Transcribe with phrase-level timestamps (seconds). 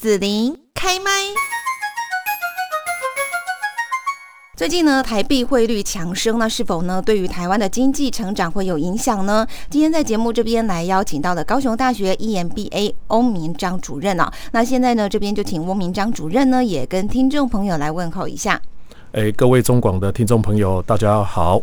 [0.00, 1.10] 紫琳开麦。
[4.56, 9.44] 最近呢，台币汇率强升，那是否呢对于台湾的经济成长会有影响呢？
[9.68, 14.32] 今天在节目这边来邀请到的高雄大学 EMBA 欧明章主任啊。
[14.52, 18.62] 那现在呢，这边就请翁明章主任呢也跟听众朋友来问候一下。
[19.12, 21.62] 哎，各位中广的听众朋友，大家好。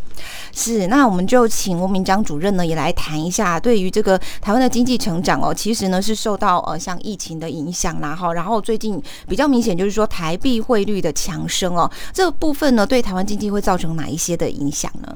[0.51, 15.15] 是，那我们就请吴明章主任呢，也来谈一下对于这个台湾的经济成长哦，其实呢是受到呃像疫情的影响啦，哈，然后最近比较明显就是说台币汇率的强升哦，这部分呢对台湾经济会造成哪一些的影响呢？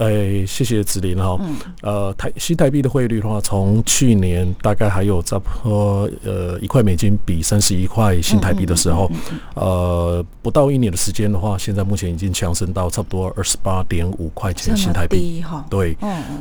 [0.00, 1.38] 哎，谢谢子林哈。
[1.82, 9.10] 呃，台新台币的汇率的话，从去年大概还有差不多呃一块美金比三十一块新台币的时候，
[9.54, 15.44] 呃，不到一年的时间的话，现在目前已经强升到差不多二十八点五块钱新台币。
[15.68, 15.94] 对，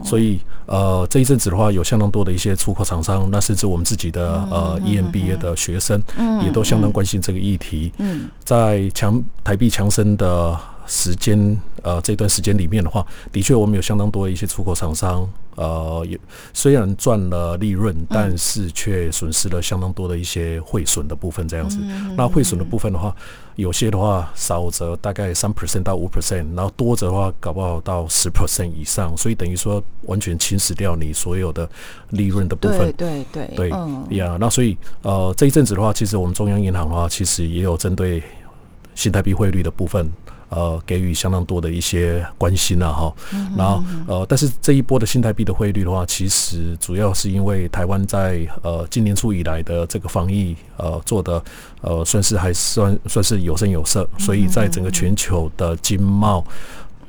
[0.05, 6.01] 所以呃这一阵子的话，有相当多的一些出口厂商，那甚至我们自己的呃 EMBA 的学生，
[6.45, 7.91] 也都相当关心这个议题。
[7.97, 10.57] 嗯，在强台币强升的。
[10.89, 16.19] 时间呃，这段时间里面的话，的确我们有相当多的一些出口厂商，呃，也
[16.51, 21.47] 虽然赚了利润，但是却损失了相当多的一些汇损的部分。
[21.47, 21.77] 这样子，
[22.17, 23.15] 那汇损的部分的话，
[23.55, 31.69] 有些的话少则大概三 percent 到五 percent，然后多则的话搞不好到十 percent 以上，所以等于说完全侵蚀掉你所有的
[32.09, 32.91] 利润的部分。
[32.97, 38.21] 对对对对呀，那所以呃这一阵子的话，其实我们中央银行的话，其实也有针对
[38.95, 40.09] 新台币汇率的部分。
[40.49, 43.13] 呃，给予相当多的一些关心了哈，
[43.55, 51.41] 然后呃，但是这一波的新台币的汇率的话，其实主要是因为台湾在呃今年初以来的这个防疫呃做的
[51.81, 56.43] 呃算是还算算是有声有色，所以在整个全球的经贸。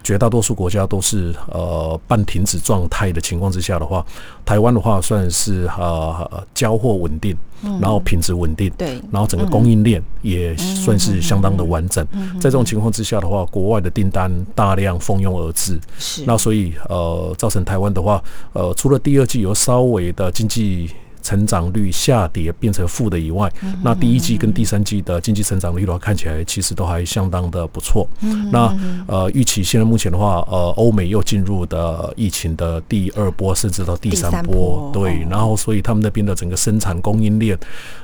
[0.02, 4.04] 绝大多数国家都是呃半停止状态的情况之下的话，
[4.44, 7.36] 台湾的话算是呃交货稳定，
[7.80, 12.06] 然后品质稳定，对，然后整个供应链也算是相当的完整。
[12.34, 18.22] 在这种情况之下的话，国外的订单大量蜂拥而至，是那所以呃造成台湾的话，
[18.52, 20.90] 呃除了第二季有稍微的经济。
[21.30, 23.48] 成长率下跌变成负的以外，
[23.85, 28.08] 那第一季跟第三季的经济成长率的话，看起来其实都还相当的不错。
[28.51, 28.77] 那
[29.07, 37.57] 呃，预期现在目前的话，呃，欧美又进入的疫情的第二波，甚至到第三波，对，然后所以他们那边的整个生产供应链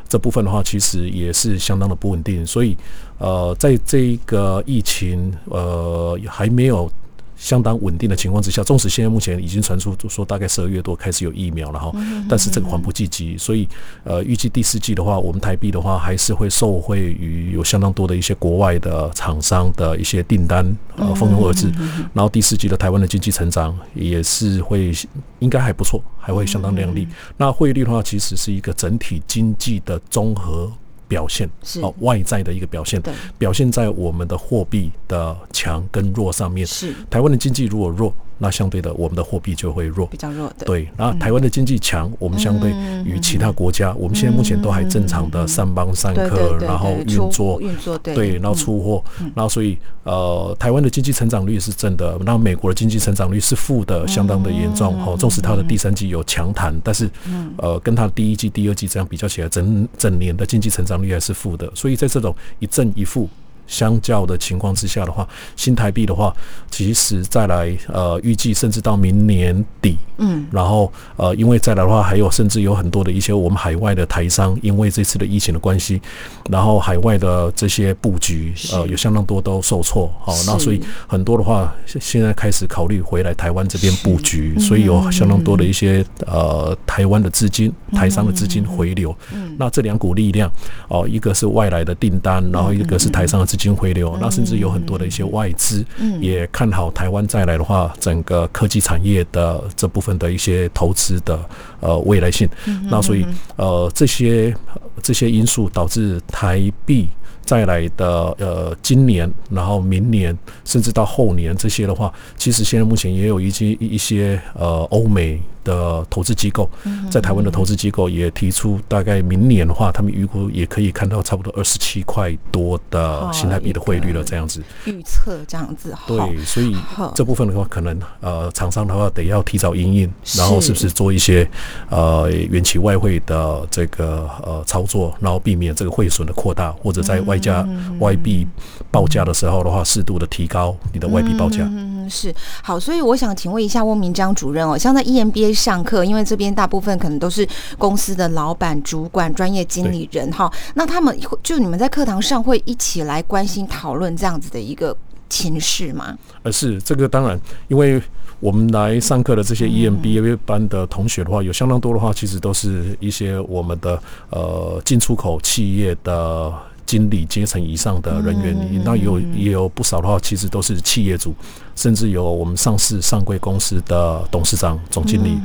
[0.08, 2.46] 这部分的话，其实也是相当的不稳定。
[2.46, 2.76] 所以
[3.18, 6.88] 呃，在这个疫情呃还没有。
[7.36, 11.92] 相当稳定的情况之下，纵使现在目前已经传出说大概十二月多开始有疫苗了哈，
[12.28, 13.68] 但是这个缓不济急，所以
[14.04, 20.64] 呃预计第四季的话，我们台币的话还是会受惠于有相当多的一些国外的厂商的一些订单
[20.96, 21.70] 呃蜂拥而至，
[22.12, 24.92] 然后第四季的台湾的经济成长也是会
[25.40, 27.06] 应该还不错，还会相当亮丽。
[27.36, 30.72] 那汇率的话，其实是一个整体经济的综合。
[31.08, 33.02] 表现是哦，外在的一个表现，
[33.38, 36.66] 表现在我们的货币的强跟弱上面。
[36.66, 38.14] 是台湾的经济如果弱。
[38.38, 40.66] 那相对的，我们的货币就会弱，比较弱的。
[40.66, 42.70] 对，那台湾的经济强，我们相对
[43.04, 49.02] 于其他国家，我们现在目前都还正常的三帮三客，然后运作运作对，然后出货，
[49.34, 54.94] 然后所以呃，台湾的经济成长率是正的，那美国的经济成长率是负的，相当的严重。
[55.04, 57.10] 哦，纵使它的第三季有强弹，但是
[57.56, 61.70] 呃，跟它的第一季、第二季这样比较起来，整整年的经济成长率还是负的。
[61.74, 63.28] 所以在这种一正一负。
[63.66, 66.34] 相较的情况之下的话，新台币的话，
[66.70, 76.00] 其实再来呃，预计甚至到明年底，嗯，然后呃，因为再来的话，还有甚至有很多的一些我们海外的台商，因为这次的疫情的关系，
[76.48, 90.48] 然后海外的这些布局呃，有相当多都受挫，好，那所以很多的话，现在开始考虑回来台湾这边布局，所以有相当多的一些呃台湾的资金、台商的资金回流，嗯，那这两股力量
[90.88, 93.55] 哦，一个是外来的订单，然后一个是台商的资。
[93.56, 95.82] 资金回流，那甚至有很多的一些外资
[96.20, 101.40] 也看好台湾再来的话，整个科技产业的这部分的一些投资的
[101.80, 102.46] 呃未来性。
[102.90, 103.24] 那所以
[103.56, 104.54] 呃这些
[105.02, 107.08] 这些因素导致台币
[107.46, 108.06] 再来的
[108.38, 110.36] 呃今年，然后明年
[110.66, 115.40] 甚至到后年这些的话，其实现在目前也有一些一些呃欧美。
[115.66, 116.70] 的投资机构
[117.10, 125.92] 在台湾的投资机构也提出，大概明年的话，他们预估也可以看到差不多二十七块多的新台币的汇率了，这样子预测这样子。
[126.06, 126.76] 对，所以
[127.16, 131.48] 这部分的话，可能呃，厂商的话得要提早应应，然后是不是做一些
[131.90, 137.66] 呃远期外汇的这个呃操作，然后避免这个汇损的扩大，或者在外加
[137.98, 138.46] 外币
[138.92, 141.64] 报价的时候的话，适度的提高你的外币报价。
[141.64, 145.55] 嗯，是好，所以我想请问一下翁明章主任哦，像在 EMBA。
[145.56, 147.48] 上课，因为这边大部分可能都是
[147.78, 150.52] 公司的老板、主管、专业经理人哈。
[150.74, 154.94] 那他们就你们在课堂上会一起来关心讨论这样子的一个
[155.30, 156.16] 情势吗？
[156.42, 158.00] 呃，是这个当然，因为
[158.38, 163.98] 我们来上课的这些 EMBA 班的同学的话，有相当多的话，其实都是一些我们的
[164.30, 166.52] 呃进出口企业的。
[166.86, 171.34] 经理阶层以上的人员，那有也有不少的话，其实都是企业主，
[171.74, 175.38] 甚至有我们上市上柜公司的董事长、总经理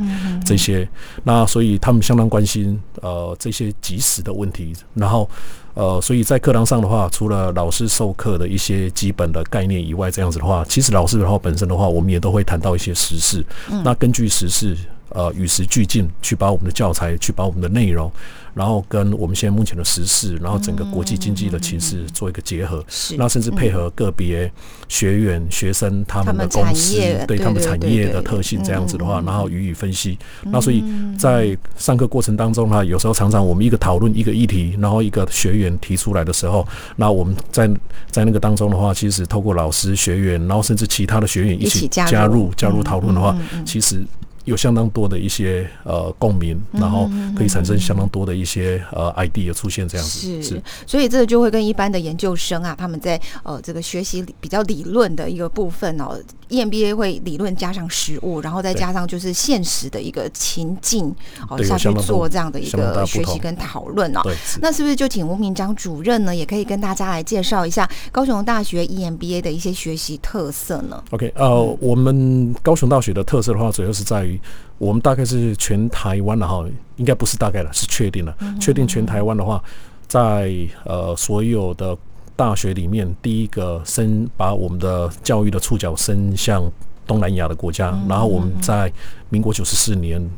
[0.46, 0.88] 这些。
[1.24, 4.74] 那所以他们相当关心呃这些及时的问题。
[4.94, 5.30] 然后
[5.74, 13.44] 呃，所以在课堂上的话，除了老师授课的一些基本的概念以外，这样子的话，其实老师的话本身的话，我们也都会谈到一些时事。
[13.84, 14.78] 那根据时事。
[15.14, 18.10] 呃，与时俱进，去把我们的教材，去把我们的内容，
[18.54, 22.82] 然后跟我们现在目前的时事，然后整个国际经济的情势做一个结合。
[22.88, 24.50] 是，那甚至配合个别
[24.88, 26.96] 学员、学生他们的公司，
[27.28, 30.18] 对他们产业的特性这样子的话，然后予以分析。
[30.44, 30.82] 那所以
[31.20, 36.66] 在上课过程当中呢，有时候常常我们一个讨论一个议题，然后一个学员提出来的时候，
[36.96, 37.70] 那我们在
[38.10, 44.02] 在那个当中的话，其实透过老师、学员，然后甚至其他的学员一起加入加入讨论的话，其实。
[44.46, 50.42] 有相当多的一些呃共鸣，然后可以产生相当多的一些呃 idea 出现这样子。
[50.42, 56.18] 是，所以这个就会跟一般的研究生啊，他们在呃这个学习比较理论的一个部分哦
[56.52, 61.16] ，EMBA 会理论加上实物，然后再加上就是现实的一个情境
[61.50, 64.22] 哦下去做这样的一个学习跟讨论哦。
[64.62, 74.40] 那是不是就请吴明章主任呢，也可以跟大家来介绍一下高雄大学 EMBA 的一些学习特色呢？OK，呃，我们高雄大学的特色的话，主要是在于。
[74.78, 76.66] 我们大概是全台湾的哈，
[76.96, 78.36] 应该不是大概了，是确定了。
[78.60, 79.64] 确定全台湾的话，
[80.08, 80.52] 在
[80.86, 81.96] 呃所有的
[82.36, 86.64] 大学里面，第一个伸把我们的教育的触角伸向
[87.06, 87.98] 东南亚的国家。
[88.08, 88.92] 然后我们在
[89.30, 90.30] 民国九十四年。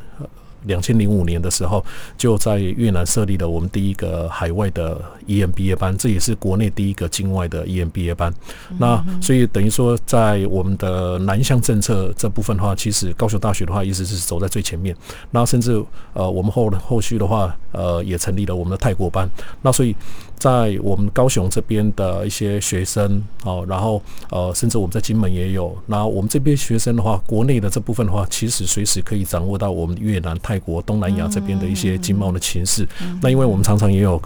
[0.65, 1.83] 两千零五年的时候，
[2.17, 8.33] 就在越南设立了我们第一个海外的 EMBA 班，这也是国内第一个境外的 EMBA 班。
[8.77, 14.95] 那所以等于说，在我们的南向政策这部分的话，其实高雄大学的话，一直是走在最前面。
[15.31, 15.83] 那甚至
[16.13, 19.29] 呃，我们后后续的话，呃，也成立了我们的泰国班。
[19.61, 19.95] 那所以
[20.37, 25.75] 在我们高雄这边的一些学生哦，然后呃，甚至我们在金门也有。
[25.87, 30.52] 那我们这边学生的话，国内的这部分的话，其实随时可以掌握到我们越南泰。
[30.53, 32.87] 泰国、东南亚这边的一些经贸的情势，
[33.19, 34.21] 那因为我们常常也有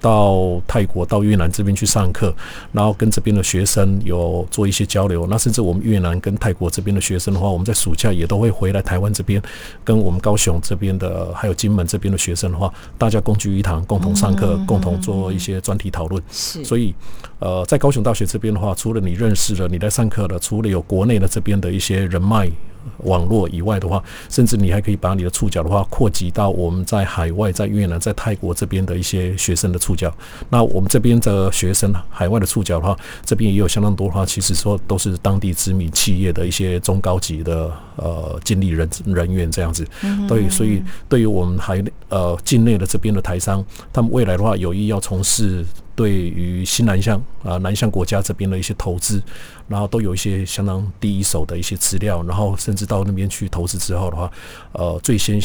[0.00, 2.34] 到泰国、到越南这边去上课，
[2.72, 5.24] 然后跟这边的学生有做一些交流。
[5.30, 9.40] 那甚至我们越南跟泰国这边的学生的话，我们在暑假也都会回来台湾这边，
[9.84, 16.20] 跟我们高雄这边的还有金门这边的学生的话，大家共聚一堂，共同上课，共同做一些专题讨论。
[16.32, 16.92] 是，所以
[17.38, 22.50] 呃，在高雄大学这边的话，除了你认识了你在上课的，除了有国内的这边的一些人脉。
[22.98, 30.12] 网络以外的话，甚至你还可以把你的触角的话扩及到我们在海外、在越南、在泰国这边的一些学生的触角。
[30.48, 39.86] 那我们这边的学生，海外的触角的话，这边也有相当多的话，其实说都是当地知名企业的一些中高级的呃经理人人员这样子。
[40.28, 45.64] 对，所以对于我们海呃境内的这边的台商，他们未来的话有意要从事。
[45.94, 49.22] 对于新南向啊南向国家这边的一些投资，
[49.68, 54.30] 然后都有一些相当第一手的一些资料，然后甚至到那边去投资之后的话，
[54.72, 55.40] 呃，最先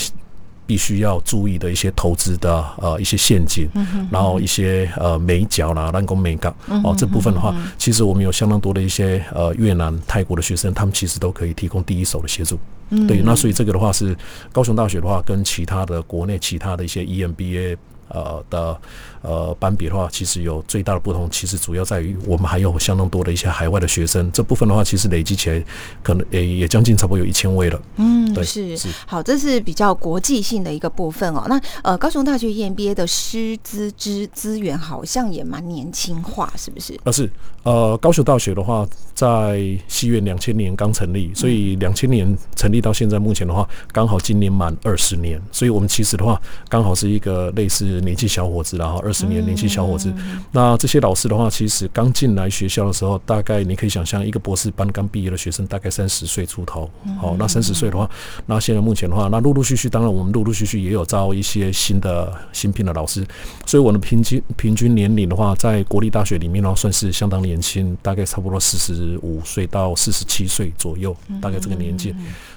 [0.66, 3.70] 必须要注意的一些投资的呃一些陷阱，
[4.12, 12.60] 然后一些呃美角啦、南工美港哦这部分的话，其实我们有相当多的一些呃越南、泰国的学生，他们其实都可以提供第一手的协助。
[13.08, 14.16] 对，那所以这个的话是
[14.52, 17.78] 高雄大学的话，跟其他的国内其他的一些 EMBA。
[18.10, 18.80] 呃的
[19.22, 25.64] 呃班比的话，其实有最大的不同，其实主要在于我们还有相当多的一些海外的学生，这部分的话，其实累积起来
[26.02, 27.82] 可能也也将近差不多有一千位了。
[27.98, 31.46] 嗯，对，是好，这是比较国际性的一个部分哦。
[31.50, 36.98] 那呃，高雄大学 EMBA 的师资资资源好像也蛮年轻化，是不是？
[37.04, 37.30] 呃，是
[37.64, 47.97] 呃，高雄大学的话，在西元两千年刚成立，所以两千年成立到现在目前的话，刚好今年满二十年，所以我们其实的话，刚好是一个类似。
[48.02, 50.14] 年轻小伙子，然后二十年年轻小伙子，
[50.52, 56.90] 那这些老师的话，其实刚进来学校的时候，大概你可以想象，一个博士班刚毕业的学生，大概三十岁出头。
[57.20, 58.10] 好，那三十岁的话，
[58.46, 63.26] 那现在目前的话，那陆陆续续，当然我们陆陆续续也有招一些新的新聘的老师，
[63.66, 72.16] 所以我的平均平均年龄的话，在国立大学里面的话，算是相当年轻，大概差不多四十五岁到四十七岁左右，大概这个年纪。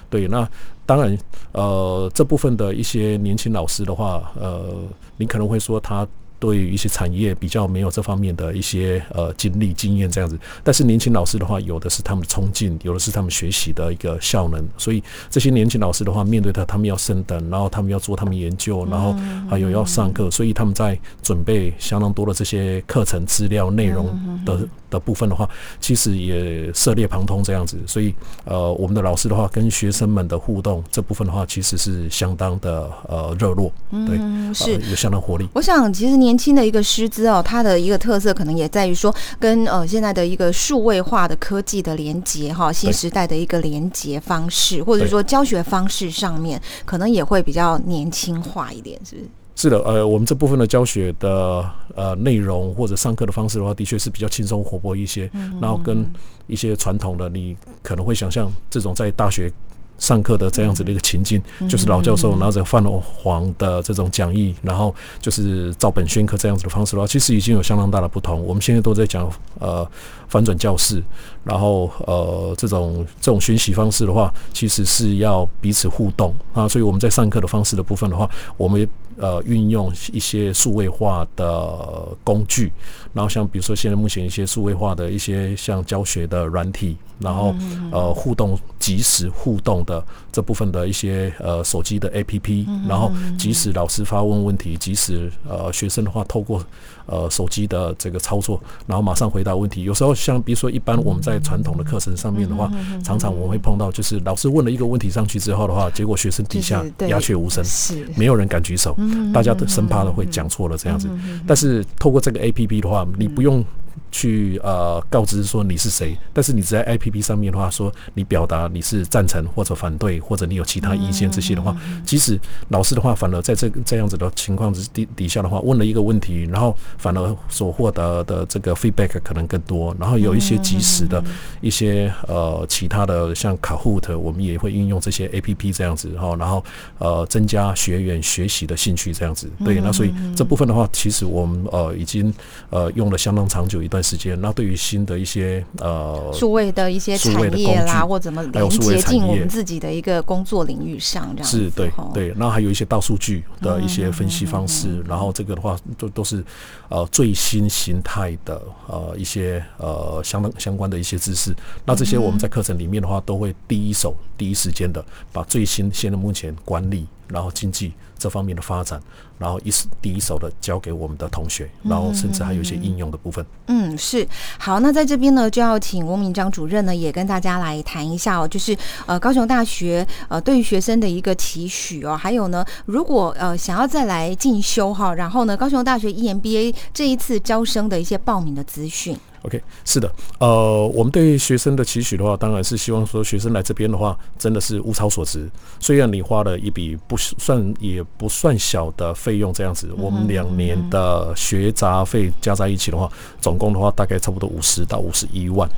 [0.09, 0.47] 对，那
[0.91, 1.17] 当然，
[1.53, 4.75] 呃，这部分的一些年轻老师的话，呃，
[5.15, 6.05] 你可能会说他
[6.41, 10.35] 对于一些产业比较没有这方面的一些呃经历经验这样子。
[10.63, 14.59] 但是年轻老师的话，有的是他们的冲劲，有的是他们学习的一个效能。
[14.75, 19.15] 所以这些年轻老师的话，面对他，他们要升等，然后他们要做他们研究，然后
[19.47, 24.07] 还有要上课，所以他们在准备相当多的这些课程资料内容
[24.43, 25.47] 的的部分的话，
[25.79, 27.77] 其实也涉猎旁通这样子。
[27.85, 34.17] 所以呃，我们的老师的话，跟学生们的互动这部分的话，其实是相当的呃热络，对，
[34.53, 35.47] 是有相当活力。
[35.53, 49.27] 我想，其实年轻的一个师资哦，它的一个特色可能也在于说，跟呃现在的一个数位化的科技的连接哈，新时代的一个连接方式，或者说教学方式上面，可能也会比较年轻化一点，是不是？
[49.53, 55.29] 是的，呃，我们这部分的教学的呃内容或者上课的方式的话，的确是比较轻松活泼一些，
[55.61, 56.03] 然后跟
[56.47, 59.51] 一些传统的你可能会想象这种在大学。
[60.01, 68.43] 上课的这样子的一个情境，就是老教授拿着泛黄的这种讲义，然后就是照本宣科这样子的方式的话，其实已经有相当大的不同。
[68.43, 69.87] 我们现在都在讲呃
[70.27, 71.01] 翻转教室，
[71.43, 76.67] 然后呃这种这种学习方式的话，其实是要彼此互动啊。
[76.67, 78.27] 所以我们在上课的方式的部分的话，
[78.57, 78.89] 我们
[79.21, 82.73] 呃运用一些数位化的工具，
[83.13, 86.97] 然后像比如说现在目前一些数位化的一些像教学的软体。
[87.21, 87.53] 然后，
[87.91, 96.65] 呃，互动及时互动的这部分的一些呃手机的 A P P，然后即使老师发问问题，即使呃学生的话透过
[97.05, 99.83] 呃手机的这个操作，然后马上回答问题。
[99.83, 102.71] 有时候像比如说一般我们在传统的课程上面的话，
[103.03, 108.03] 常常我们会碰到就是老师问了一个问题上去之后的话，结果学生底下鸦雀无声，是。
[108.15, 108.95] 没有人敢举手，
[109.33, 111.09] 大家都生怕的会讲错了这样子。
[111.45, 113.63] 但是透过这个 A P P 的话，你不用。
[114.11, 131.23] 去呃告知说你是谁，但是你在 A P P 上面的话，说你表达你是赞成或者反对，或者你有其他意见这些的话，即使老师的话，反而在这这样子的情况之底底下的话，问了一个问题，然后反而所获得的这个 feedback 可能更多，然后有一些及时的
[131.61, 136.63] 一些呃其他的像 Kahoot，我们也会运用这些 A P P 这样子，哈然后
[136.97, 139.49] 呃增加学员学习的兴趣这样子。
[139.63, 142.33] 对，那所以这部分的话，其实我们呃已经
[142.69, 144.01] 呃用了相当长久一段。
[144.01, 152.33] 时间，那对于新的一些呃数位的一些产业啦，或怎么连接进我们自己的一个工作领域上，这样是对对。
[152.35, 156.43] 那还有一些大数据的一些分析方式，然后这个的话都都是
[156.89, 161.55] 呃最新形态的呃一些呃相当相关的一些知识。
[161.85, 167.05] 那这些我们在课程里面的话，都会第一手第一时间的把最新现在目前管理。
[167.27, 169.01] 然后经济这方面的发展，
[169.41, 173.43] 然后一第一手的交给我们的同学，然后甚至还有一些应用的部分。
[173.65, 174.27] 嗯，是
[174.59, 174.79] 好。
[174.81, 189.17] 那在这边呢，就要请吴明章主任呢，也跟大家来谈一下哦，就是呃高雄大学呃对于学生的一个期许哦，还有呢，如果呃想要再来进修哈，然后呢，高雄大学 EMBA 这一次招生的一些报名的资讯。
[189.43, 195.49] OK，是的，呃，我们对学生的期许的话，当然是希望说学生来这边的话，真的是物超所值。
[195.79, 203.09] 虽然你花了一笔不算也不算小的费用，这样子，我们两年的学杂费加在一起的话，
[203.39, 205.69] 总共的话大概差不多五十到五十一万。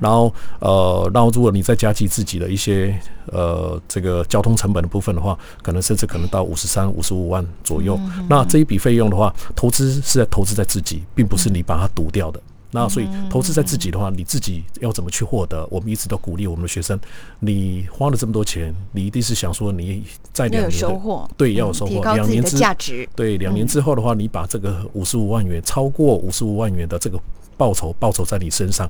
[0.00, 7.98] 然后，呃，然后如果你再加计自己的一些呃这个交通成本的部分的话，可能甚至可能到五十三、五十五万左右。
[8.28, 12.40] 那这一笔费用的话，投资是在投资在自己，并不是你把它赌掉的。
[12.70, 15.66] 那所以投资在自己的话，你自己要怎么去获得？
[15.70, 16.98] 我们一直都鼓励我们的学生，
[17.40, 27.18] 你花了这么多钱，你一定是想说你在两年的对要有收获，两年之价值对两年之后的话，你把这个五十五万元超过五十五万元的这个
[27.56, 28.88] 报酬报酬在你身上。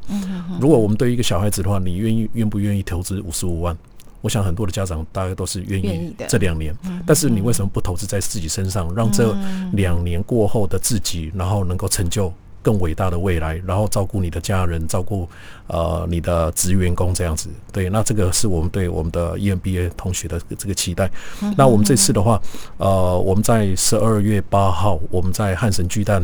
[0.61, 3.77] 如果我们对于一个小孩子的话，你愿意愿不愿意投资五十五万？
[4.21, 9.33] 我想很多的家长大概都是愿意这两年，但是你为什么不投资在自己身上，让这
[9.75, 12.33] 两年过后的自己，然后能够成就？
[12.69, 15.27] 更伟大的未来，然后照顾你的家人，照顾
[15.69, 21.11] 呃你的职员工这样子，对，那这个是我们对我们的 EMBA 同学的这个期待。
[21.57, 22.39] 那我们这次的话，
[22.77, 26.23] 呃，我们在十二月八号，我们在汉神巨蛋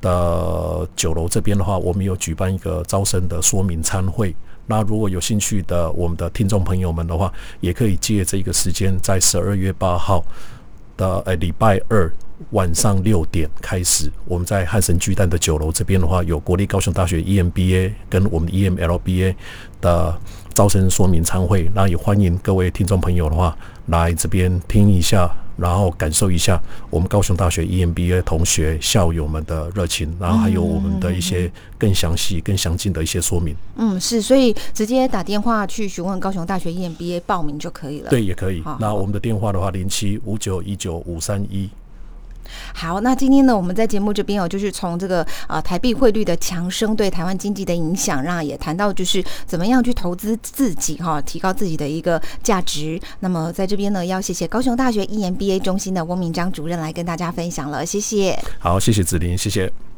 [0.00, 4.32] 的酒楼这边的话，我们有举办一个招生的说明参会。
[4.68, 10.24] 那如果有兴趣的我们的听众朋友们的话，也可以借这个时间，在十二月八号
[10.96, 12.08] 的呃礼拜二。
[12.50, 19.34] 晚上六点开始，我们在汉神巨蛋的酒楼这边的话，有国立高雄大学 EMBA 跟我们 EMLBA
[19.80, 20.18] 的
[20.54, 23.56] 招生说明参会，那也欢迎各位听众朋友的话
[23.86, 33.56] 来这边听一下，然后感受一下我们高雄大学 EMBA 同学校友们的热情，然后还有我们的一些更详细、更详尽的一些说明。
[33.76, 38.10] 嗯，是，所以直接打电话去询问高雄大学 EMBA 报名就可以了。
[38.10, 38.62] 对，也可以。
[38.78, 41.70] 那我们的电话的话，零七五九一九五三一。
[42.74, 53.00] 好，那今天呢，我们在节目这边哦，就是从这个呃台币汇率的强升对台湾经济的影响，让也谈到就是怎么样去投资自己哈，提高自己的一个价值。
[53.20, 58.38] 那么在这边呢，要谢谢高雄大学 EMBA 中心的翁明章主任来跟大家分享了，谢谢。
[58.58, 59.91] 好，谢谢子林，谢谢。